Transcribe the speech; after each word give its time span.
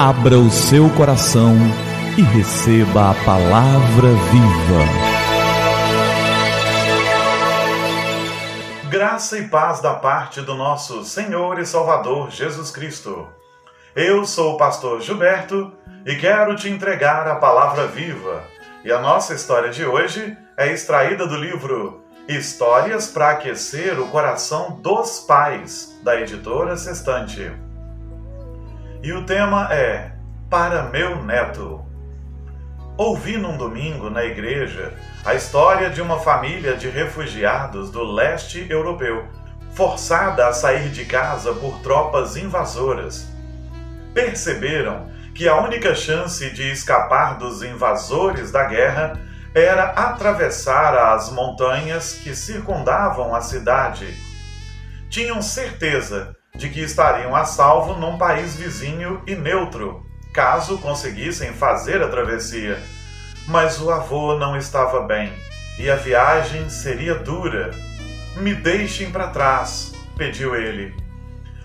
Abra 0.00 0.38
o 0.38 0.48
seu 0.48 0.88
coração 0.90 1.56
e 2.16 2.22
receba 2.22 3.10
a 3.10 3.14
palavra 3.24 4.10
viva. 4.30 4.84
Graça 8.88 9.38
e 9.38 9.48
paz 9.48 9.80
da 9.80 9.94
parte 9.94 10.40
do 10.40 10.54
nosso 10.54 11.04
Senhor 11.04 11.58
e 11.58 11.66
Salvador 11.66 12.30
Jesus 12.30 12.70
Cristo. 12.70 13.26
Eu 13.96 14.24
sou 14.24 14.54
o 14.54 14.56
pastor 14.56 15.00
Gilberto 15.00 15.72
e 16.06 16.14
quero 16.14 16.54
te 16.54 16.68
entregar 16.68 17.26
a 17.26 17.34
palavra 17.34 17.88
viva. 17.88 18.44
E 18.84 18.92
a 18.92 19.00
nossa 19.00 19.34
história 19.34 19.70
de 19.70 19.84
hoje 19.84 20.38
é 20.56 20.72
extraída 20.72 21.26
do 21.26 21.34
livro 21.34 22.04
Histórias 22.28 23.08
para 23.08 23.30
aquecer 23.30 23.98
o 23.98 24.06
coração 24.06 24.80
dos 24.80 25.18
pais, 25.18 25.98
da 26.04 26.20
editora 26.20 26.76
Sextante. 26.76 27.50
E 29.00 29.12
o 29.12 29.24
tema 29.24 29.72
é 29.72 30.10
Para 30.50 30.82
meu 30.82 31.22
neto. 31.22 31.84
Ouvi 32.96 33.36
num 33.36 33.56
domingo 33.56 34.10
na 34.10 34.24
igreja 34.24 34.92
a 35.24 35.36
história 35.36 35.88
de 35.88 36.02
uma 36.02 36.18
família 36.18 36.76
de 36.76 36.88
refugiados 36.88 37.92
do 37.92 38.02
leste 38.02 38.66
europeu, 38.68 39.24
forçada 39.72 40.48
a 40.48 40.52
sair 40.52 40.88
de 40.88 41.04
casa 41.04 41.52
por 41.52 41.78
tropas 41.78 42.36
invasoras. 42.36 43.28
Perceberam 44.12 45.06
que 45.32 45.48
a 45.48 45.60
única 45.60 45.94
chance 45.94 46.50
de 46.50 46.68
escapar 46.72 47.38
dos 47.38 47.62
invasores 47.62 48.50
da 48.50 48.64
guerra 48.64 49.16
era 49.54 49.90
atravessar 49.90 51.14
as 51.14 51.30
montanhas 51.30 52.14
que 52.14 52.34
circundavam 52.34 53.32
a 53.32 53.40
cidade. 53.40 54.12
Tinham 55.08 55.40
certeza 55.40 56.36
de 56.58 56.68
que 56.68 56.80
estariam 56.80 57.36
a 57.36 57.44
salvo 57.44 57.94
num 57.94 58.18
país 58.18 58.56
vizinho 58.56 59.22
e 59.28 59.36
neutro, 59.36 60.04
caso 60.34 60.76
conseguissem 60.78 61.52
fazer 61.52 62.02
a 62.02 62.08
travessia. 62.08 62.82
Mas 63.46 63.80
o 63.80 63.90
avô 63.90 64.36
não 64.36 64.56
estava 64.56 65.02
bem 65.02 65.32
e 65.78 65.88
a 65.88 65.94
viagem 65.94 66.68
seria 66.68 67.14
dura. 67.14 67.70
Me 68.36 68.54
deixem 68.54 69.10
para 69.10 69.28
trás, 69.28 69.94
pediu 70.16 70.56
ele. 70.56 70.92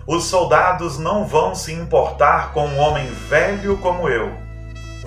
Os 0.06 0.26
soldados 0.26 0.96
não 0.96 1.26
vão 1.26 1.56
se 1.56 1.72
importar 1.72 2.52
com 2.52 2.64
um 2.64 2.78
homem 2.78 3.06
velho 3.28 3.76
como 3.78 4.08
eu. 4.08 4.32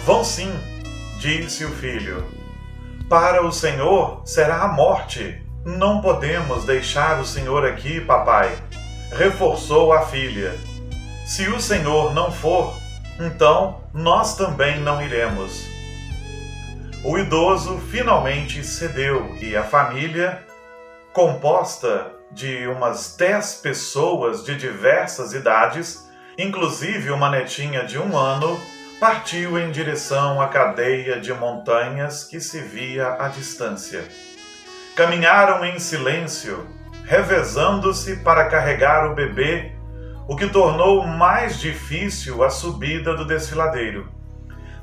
Vão 0.04 0.22
sim, 0.22 0.54
disse 1.18 1.64
o 1.64 1.70
filho. 1.70 2.26
Para 3.08 3.46
o 3.46 3.54
Senhor 3.54 4.22
será 4.26 4.64
a 4.64 4.68
morte. 4.68 5.42
Não 5.66 6.02
podemos 6.02 6.66
deixar 6.66 7.22
o 7.22 7.26
Senhor 7.26 7.66
aqui, 7.66 8.02
papai 8.02 8.52
reforçou 9.12 9.94
a 9.94 10.06
filha: 10.08 10.56
Se 11.26 11.48
o 11.48 11.60
Senhor 11.60 12.14
não 12.14 12.32
for, 12.32 12.74
então 13.20 13.82
nós 13.94 14.36
também 14.36 14.80
não 14.80 15.02
iremos. 15.02 15.66
O 17.04 17.18
idoso 17.18 17.78
finalmente 17.92 18.64
cedeu 18.64 19.36
e 19.40 19.56
a 19.56 19.64
família, 19.64 20.44
composta 21.14 22.12
de 22.32 22.68
umas 22.68 23.16
dez 23.16 23.56
pessoas 23.56 24.44
de 24.44 24.56
diversas 24.56 25.34
idades, 25.34 26.08
inclusive 26.38 27.12
uma 27.12 27.30
netinha 27.30 27.86
de 27.86 27.98
um 27.98 28.18
ano, 28.18 28.60
partiu 29.00 29.58
em 29.58 29.72
direção 29.72 30.42
à 30.42 30.48
cadeia 30.48 31.20
de 31.20 31.32
montanhas 31.34 32.24
que 32.24 32.40
se 32.40 32.60
via 32.60 33.16
à 33.20 33.28
distância. 33.28 34.04
Caminharam 34.96 35.64
em 35.64 35.80
silêncio 35.80 36.68
revezando-se 37.08 38.18
para 38.18 38.50
carregar 38.50 39.10
o 39.10 39.16
bebê, 39.16 39.72
o 40.28 40.36
que 40.36 40.46
tornou 40.48 41.08
mais 41.08 41.58
difícil 41.58 42.44
a 42.44 42.50
subida 42.50 43.16
do 43.16 43.26
desfiladeiro. 43.26 44.12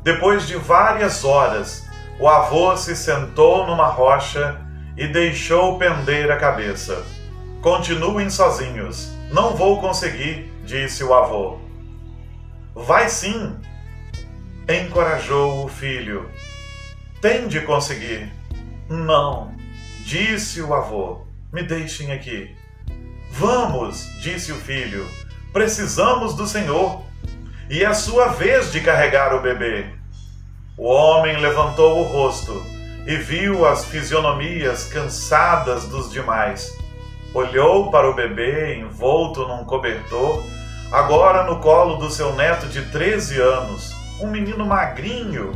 Depois 0.03 0.47
de 0.47 0.57
várias 0.57 1.23
horas, 1.23 1.87
o 2.19 2.27
avô 2.27 2.75
se 2.79 2.97
sentou 2.97 3.67
numa 3.67 3.89
rocha 3.89 4.59
e 4.97 5.07
deixou 5.07 5.79
pender 5.79 6.31
a 6.31 6.39
cabeça. 6.39 7.05
Continuem 7.61 8.31
sozinhos. 8.31 9.13
Não 9.31 9.55
vou 9.55 9.81
conseguir, 9.81 10.51
disse 10.65 11.05
o 11.05 11.13
avô. 11.13 11.59
Vai 12.75 13.11
sim, 13.11 13.55
encorajou 14.67 15.67
o 15.67 15.69
filho. 15.69 16.31
Tem 17.21 17.49
de 17.49 17.61
conseguir. 17.61 18.33
Não, 18.89 19.55
disse 20.07 20.63
o 20.63 20.73
avô. 20.73 21.34
Me 21.55 21.63
deixem 21.63 22.11
aqui. 22.11 22.53
Vamos, 23.31 24.09
disse 24.21 24.51
o 24.51 24.57
filho. 24.57 25.09
Precisamos 25.53 26.35
do 26.35 26.49
Senhor. 26.49 27.05
E 27.71 27.85
é 27.85 27.87
a 27.87 27.95
sua 27.95 28.27
vez 28.27 28.73
de 28.73 28.81
carregar 28.81 29.33
o 29.33 29.41
bebê. 29.41 29.87
O 30.77 30.89
homem 30.89 31.41
levantou 31.41 32.01
o 32.01 32.03
rosto 32.03 32.61
e 33.07 33.15
viu 33.15 33.65
as 33.65 33.85
fisionomias 33.85 34.87
cansadas 34.87 35.85
dos 35.85 36.11
demais. 36.11 36.77
Olhou 37.33 37.89
para 37.89 38.11
o 38.11 38.15
bebê 38.15 38.75
envolto 38.75 39.47
num 39.47 39.65
cobertor, 39.65 40.43
agora 40.91 41.45
no 41.45 41.61
colo 41.61 41.99
do 41.99 42.11
seu 42.11 42.35
neto 42.35 42.67
de 42.67 42.83
13 42.87 43.41
anos, 43.41 43.95
um 44.21 44.27
menino 44.27 44.67
magrinho. 44.67 45.53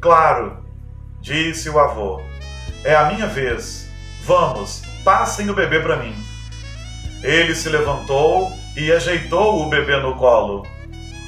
Claro, 0.00 0.64
disse 1.20 1.70
o 1.70 1.78
avô, 1.78 2.20
é 2.82 2.96
a 2.96 3.12
minha 3.12 3.28
vez. 3.28 3.88
Vamos, 4.24 4.82
Passem 5.04 5.50
o 5.50 5.54
bebê 5.54 5.80
para 5.80 5.96
mim. 5.96 6.16
Ele 7.22 7.54
se 7.54 7.68
levantou 7.68 8.50
e 8.74 8.90
ajeitou 8.90 9.62
o 9.62 9.68
bebê 9.68 9.98
no 9.98 10.16
colo, 10.16 10.66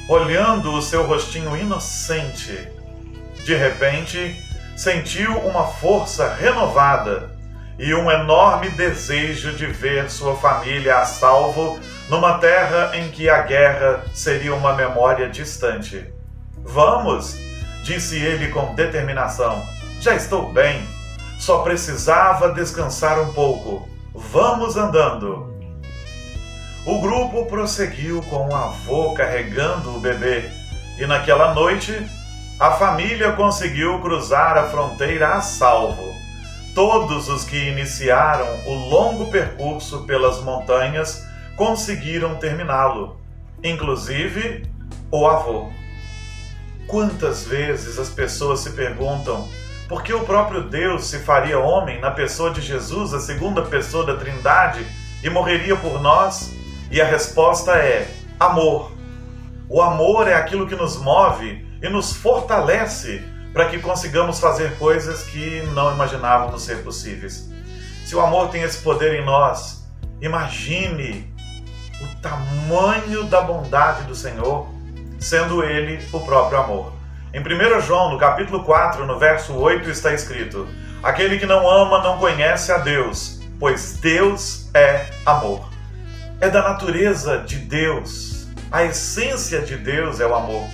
olhando 0.09 0.73
o 0.73 0.81
seu 0.81 1.05
rostinho 1.05 1.55
inocente. 1.55 2.67
De 3.45 3.55
repente, 3.55 4.35
sentiu 4.75 5.37
uma 5.39 5.67
força 5.67 6.33
renovada 6.33 7.37
e 7.77 7.93
um 7.93 8.09
enorme 8.09 8.69
desejo 8.69 9.53
de 9.53 9.67
ver 9.67 10.09
sua 10.09 10.35
família 10.35 10.97
a 10.97 11.05
salvo 11.05 11.79
numa 12.09 12.39
terra 12.39 12.91
em 12.95 13.09
que 13.09 13.29
a 13.29 13.43
guerra 13.43 14.03
seria 14.13 14.55
uma 14.55 14.73
memória 14.73 15.29
distante. 15.29 16.03
Vamos, 16.63 17.37
disse 17.83 18.17
ele 18.17 18.49
com 18.49 18.73
determinação. 18.73 19.63
Já 20.01 20.15
estou 20.15 20.51
bem. 20.51 20.96
Só 21.39 21.59
precisava 21.59 22.53
descansar 22.53 23.19
um 23.19 23.31
pouco. 23.33 23.87
Vamos 24.13 24.75
andando. 24.75 25.53
O 26.85 26.99
grupo 26.99 27.45
prosseguiu 27.45 28.21
com 28.23 28.47
o 28.47 28.55
avô 28.55 29.13
carregando 29.13 29.95
o 29.95 29.99
bebê, 29.99 30.49
e 30.97 31.05
naquela 31.05 31.53
noite 31.53 31.93
a 32.59 32.71
família 32.71 33.33
conseguiu 33.33 33.99
cruzar 33.99 34.57
a 34.57 34.69
fronteira 34.69 35.33
a 35.33 35.41
salvo. 35.41 36.15
Todos 36.73 37.27
os 37.27 37.43
que 37.43 37.57
iniciaram 37.57 38.47
o 38.65 38.73
longo 38.89 39.29
percurso 39.29 40.05
pelas 40.05 40.41
montanhas 40.41 41.23
conseguiram 41.55 42.35
terminá-lo, 42.35 43.19
inclusive 43.63 44.65
o 45.11 45.27
avô. 45.27 45.69
Quantas 46.87 47.45
vezes 47.45 47.99
as 47.99 48.09
pessoas 48.09 48.61
se 48.61 48.71
perguntam 48.71 49.47
porque 49.87 50.13
o 50.13 50.25
próprio 50.25 50.63
Deus 50.63 51.05
se 51.05 51.19
faria 51.19 51.59
homem 51.59 51.99
na 52.01 52.11
pessoa 52.11 52.51
de 52.51 52.61
Jesus, 52.61 53.13
a 53.13 53.19
segunda 53.19 53.61
pessoa 53.61 54.05
da 54.05 54.15
Trindade, 54.15 54.85
e 55.23 55.29
morreria 55.29 55.75
por 55.75 56.01
nós? 56.01 56.53
E 56.91 57.01
a 57.01 57.05
resposta 57.05 57.71
é: 57.71 58.09
amor. 58.39 58.91
O 59.69 59.81
amor 59.81 60.27
é 60.27 60.33
aquilo 60.33 60.67
que 60.67 60.75
nos 60.75 60.97
move 60.97 61.65
e 61.81 61.89
nos 61.89 62.13
fortalece 62.13 63.23
para 63.53 63.69
que 63.69 63.79
consigamos 63.79 64.39
fazer 64.39 64.77
coisas 64.77 65.23
que 65.23 65.61
não 65.73 65.93
imaginávamos 65.93 66.63
ser 66.63 66.83
possíveis. 66.83 67.49
Se 68.05 68.15
o 68.15 68.21
amor 68.21 68.49
tem 68.49 68.61
esse 68.61 68.77
poder 68.79 69.19
em 69.19 69.25
nós, 69.25 69.85
imagine 70.21 71.33
o 72.01 72.21
tamanho 72.21 73.23
da 73.25 73.41
bondade 73.41 74.03
do 74.03 74.15
Senhor, 74.15 74.67
sendo 75.19 75.63
Ele 75.63 75.99
o 76.13 76.19
próprio 76.19 76.59
amor. 76.59 76.96
Em 77.37 77.39
1 77.39 77.81
João, 77.81 78.09
no 78.09 78.17
capítulo 78.17 78.63
4, 78.63 79.05
no 79.05 79.19
verso 79.19 79.53
8, 79.53 79.91
está 79.91 80.11
escrito: 80.11 80.67
Aquele 81.03 81.37
que 81.37 81.45
não 81.45 81.69
ama 81.69 82.01
não 82.01 82.17
conhece 82.17 82.71
a 82.71 82.79
Deus, 82.79 83.39
pois 83.59 83.93
Deus 84.01 84.67
é 84.73 85.05
amor. 85.23 85.69
É 86.41 86.49
da 86.49 86.67
natureza 86.67 87.37
de 87.37 87.57
Deus, 87.57 88.47
a 88.71 88.85
essência 88.85 89.61
de 89.61 89.77
Deus 89.77 90.19
é 90.19 90.25
o 90.25 90.33
amor. 90.33 90.67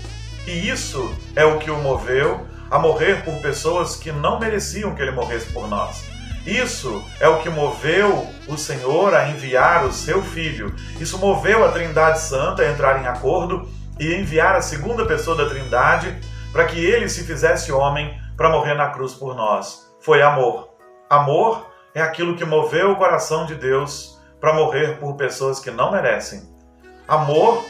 E 0.48 0.70
isso 0.70 1.14
é 1.36 1.44
o 1.44 1.60
que 1.60 1.70
o 1.70 1.80
moveu 1.80 2.48
a 2.72 2.80
morrer 2.80 3.26
por 3.26 3.42
pessoas 3.42 3.98
que 3.98 4.14
não 4.14 4.40
mereciam 4.40 4.96
que 4.96 5.02
ele 5.02 5.12
morresse 5.12 5.52
por 5.52 5.68
nós. 5.68 6.06
Isso 6.48 7.04
é 7.20 7.28
o 7.28 7.40
que 7.40 7.50
moveu 7.50 8.26
o 8.48 8.58
Senhor 8.58 9.14
a 9.14 9.28
enviar 9.28 9.84
o 9.84 9.92
seu 9.92 10.24
Filho. 10.24 10.74
Isso 10.98 11.18
moveu 11.18 11.66
a 11.66 11.74
Trindade 11.74 12.22
Santa 12.22 12.62
a 12.62 12.72
entrar 12.72 13.04
em 13.04 13.08
acordo 13.08 13.68
e 14.00 14.14
enviar 14.16 14.56
a 14.56 14.62
segunda 14.62 15.06
pessoa 15.06 15.36
da 15.36 15.50
Trindade 15.50 16.16
para 16.54 16.66
que 16.66 16.80
ele 16.80 17.10
se 17.10 17.26
fizesse 17.26 17.72
homem 17.72 18.16
para 18.38 18.50
morrer 18.50 18.76
na 18.76 18.92
cruz 18.92 19.14
por 19.14 19.36
nós. 19.36 19.92
Foi 20.00 20.22
amor. 20.22 20.70
Amor 21.10 21.68
é 21.96 22.02
aquilo 22.02 22.36
que 22.36 22.46
moveu 22.46 22.92
o 22.92 22.96
coração 22.96 23.46
de 23.48 23.56
Deus 23.56 24.22
para 24.40 24.54
morrer 24.54 25.00
por 25.00 25.16
pessoas 25.16 25.60
que 25.60 25.72
não 25.72 25.92
merecem. 25.92 26.44
Amor 27.08 27.66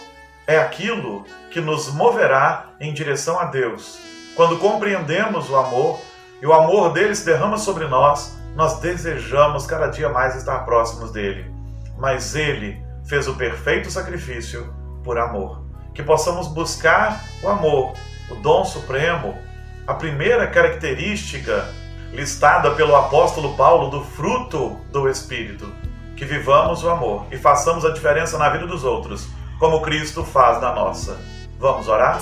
é 0.46 0.58
aquilo 0.58 1.24
que 1.50 1.62
nos 1.62 1.94
moverá 1.94 2.72
em 2.80 2.94
direção 2.94 3.40
a 3.40 3.46
Deus. 3.46 4.00
Quando 4.36 4.60
compreendemos 4.60 5.50
o 5.50 5.56
amor 5.56 6.00
e 6.42 6.46
o 6.46 6.54
amor 6.54 6.92
dele 6.92 7.16
se 7.16 7.26
derrama 7.26 7.58
sobre 7.58 7.88
nós, 7.88 8.38
nós 8.56 8.80
desejamos 8.80 9.66
cada 9.66 9.88
dia 9.88 10.10
mais 10.10 10.36
estar 10.36 10.60
próximos 10.66 11.12
dele. 11.12 11.50
Mas 11.98 12.36
ele 12.36 12.84
fez 13.06 13.28
o 13.28 13.36
perfeito 13.36 13.90
sacrifício 13.90 14.74
por 15.04 15.18
amor. 15.18 15.64
Que 15.94 16.04
possamos 16.04 16.48
buscar 16.48 17.24
o 17.44 17.48
amor, 17.48 17.94
o 18.30 18.36
dom 18.36 18.64
supremo, 18.66 19.38
a 19.86 19.94
primeira 19.94 20.48
característica 20.48 21.68
listada 22.12 22.72
pelo 22.72 22.96
apóstolo 22.96 23.56
Paulo 23.56 23.90
do 23.90 24.04
fruto 24.04 24.80
do 24.92 25.10
Espírito. 25.10 25.74
Que 26.16 26.26
vivamos 26.26 26.84
o 26.84 26.90
amor 26.90 27.26
e 27.32 27.38
façamos 27.38 27.84
a 27.84 27.92
diferença 27.92 28.38
na 28.38 28.50
vida 28.50 28.68
dos 28.68 28.84
outros, 28.84 29.28
como 29.60 29.82
Cristo 29.82 30.24
faz 30.24 30.62
na 30.62 30.74
nossa. 30.74 31.20
Vamos 31.60 31.88
orar? 31.88 32.22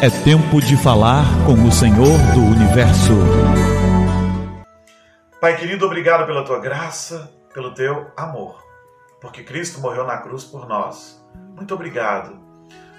É 0.00 0.10
tempo 0.24 0.60
de 0.60 0.76
falar 0.76 1.24
com 1.46 1.54
o 1.54 1.72
Senhor 1.72 2.18
do 2.34 2.40
Universo. 2.40 3.14
Pai 5.40 5.56
querido, 5.56 5.86
obrigado 5.86 6.26
pela 6.26 6.44
tua 6.44 6.60
graça, 6.60 7.30
pelo 7.52 7.72
teu 7.72 8.06
amor, 8.16 8.62
porque 9.20 9.42
Cristo 9.42 9.80
morreu 9.80 10.04
na 10.06 10.18
cruz 10.18 10.44
por 10.44 10.68
nós. 10.68 11.24
Muito 11.54 11.74
obrigado. 11.74 12.45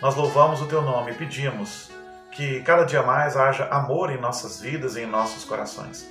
Nós 0.01 0.15
louvamos 0.15 0.61
o 0.61 0.65
teu 0.65 0.81
nome 0.81 1.11
e 1.11 1.15
pedimos 1.15 1.89
que 2.31 2.61
cada 2.61 2.83
dia 2.83 3.01
mais 3.01 3.35
haja 3.35 3.65
amor 3.71 4.11
em 4.11 4.19
nossas 4.19 4.61
vidas 4.61 4.95
e 4.95 5.01
em 5.01 5.07
nossos 5.07 5.43
corações. 5.43 6.07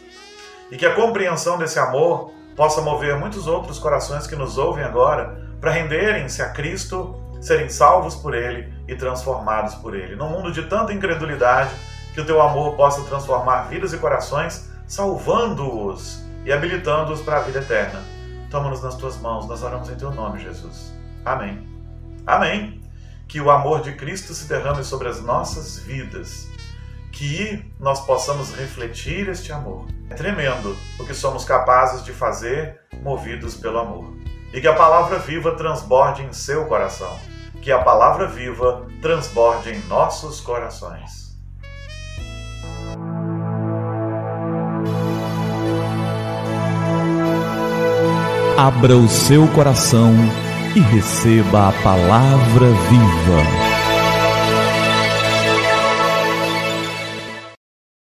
E 0.70 0.76
que 0.76 0.84
a 0.84 0.94
compreensão 0.94 1.56
desse 1.56 1.78
amor 1.78 2.32
possa 2.56 2.80
mover 2.80 3.16
muitos 3.16 3.46
outros 3.46 3.78
corações 3.78 4.26
que 4.26 4.34
nos 4.34 4.58
ouvem 4.58 4.82
agora 4.82 5.40
para 5.60 5.70
renderem-se 5.70 6.42
a 6.42 6.50
Cristo 6.50 7.14
serem 7.40 7.68
salvos 7.68 8.16
por 8.16 8.34
Ele 8.34 8.72
e 8.88 8.96
transformados 8.96 9.74
por 9.76 9.94
Ele. 9.94 10.16
Num 10.16 10.28
mundo 10.28 10.50
de 10.50 10.62
tanta 10.64 10.92
incredulidade, 10.92 11.70
que 12.12 12.20
o 12.20 12.24
teu 12.24 12.40
amor 12.40 12.74
possa 12.76 13.04
transformar 13.04 13.68
vidas 13.68 13.92
e 13.92 13.98
corações, 13.98 14.70
salvando-os 14.86 16.24
e 16.44 16.52
habilitando-os 16.52 17.20
para 17.20 17.36
a 17.36 17.40
vida 17.40 17.58
eterna. 17.58 18.02
Toma-nos 18.50 18.82
nas 18.82 18.96
tuas 18.96 19.20
mãos, 19.20 19.46
nós 19.46 19.62
oramos 19.62 19.90
em 19.90 19.96
teu 19.96 20.10
nome, 20.10 20.40
Jesus. 20.40 20.92
Amém. 21.24 21.68
Amém. 22.26 22.85
Que 23.28 23.40
o 23.40 23.50
amor 23.50 23.82
de 23.82 23.92
Cristo 23.92 24.32
se 24.34 24.46
derrame 24.46 24.84
sobre 24.84 25.08
as 25.08 25.20
nossas 25.20 25.78
vidas, 25.78 26.48
que 27.12 27.64
nós 27.80 28.04
possamos 28.06 28.54
refletir 28.54 29.28
este 29.28 29.52
amor. 29.52 29.86
É 30.10 30.14
tremendo 30.14 30.76
o 30.98 31.04
que 31.04 31.14
somos 31.14 31.44
capazes 31.44 32.04
de 32.04 32.12
fazer 32.12 32.80
movidos 33.02 33.54
pelo 33.54 33.78
amor 33.78 34.14
e 34.52 34.60
que 34.60 34.68
a 34.68 34.74
palavra 34.74 35.18
viva 35.18 35.54
transborde 35.56 36.22
em 36.22 36.32
seu 36.32 36.66
coração, 36.66 37.18
que 37.60 37.72
a 37.72 37.82
palavra 37.82 38.26
viva 38.26 38.86
transborde 39.02 39.70
em 39.70 39.80
nossos 39.86 40.40
corações. 40.40 41.26
Abra 48.56 48.96
o 48.96 49.06
seu 49.08 49.46
coração 49.48 50.14
e 50.76 50.80
receba 50.80 51.68
a 51.68 51.72
palavra 51.72 52.66
viva. 52.90 53.75